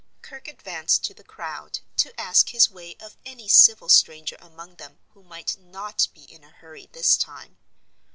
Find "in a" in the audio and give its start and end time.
6.23-6.49